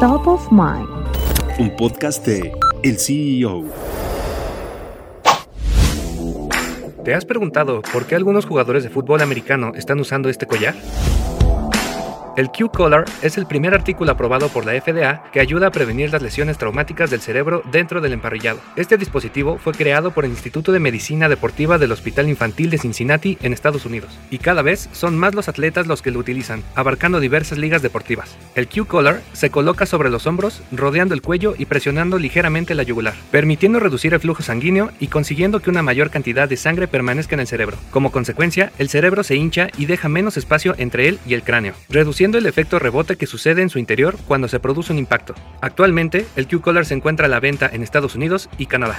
[0.00, 0.86] Top of Mind.
[1.58, 2.52] Un podcast de
[2.82, 3.64] El CEO.
[7.02, 10.74] ¿Te has preguntado por qué algunos jugadores de fútbol americano están usando este collar?
[12.36, 16.20] El Q-Collar es el primer artículo aprobado por la FDA que ayuda a prevenir las
[16.20, 18.60] lesiones traumáticas del cerebro dentro del emparrillado.
[18.76, 23.38] Este dispositivo fue creado por el Instituto de Medicina Deportiva del Hospital Infantil de Cincinnati
[23.40, 27.20] en Estados Unidos, y cada vez son más los atletas los que lo utilizan, abarcando
[27.20, 28.36] diversas ligas deportivas.
[28.54, 33.14] El Q-Collar se coloca sobre los hombros, rodeando el cuello y presionando ligeramente la yugular,
[33.30, 37.40] permitiendo reducir el flujo sanguíneo y consiguiendo que una mayor cantidad de sangre permanezca en
[37.40, 37.78] el cerebro.
[37.90, 41.72] Como consecuencia, el cerebro se hincha y deja menos espacio entre él y el cráneo,
[41.88, 45.34] reduciendo el efecto rebote que sucede en su interior cuando se produce un impacto.
[45.60, 48.98] Actualmente, el Q-Collar se encuentra a la venta en Estados Unidos y Canadá.